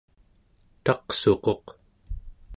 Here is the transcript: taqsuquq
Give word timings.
taqsuquq 0.83 1.65